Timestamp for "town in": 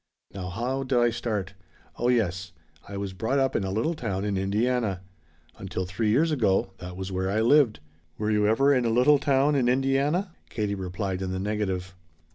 3.93-4.35, 9.19-9.69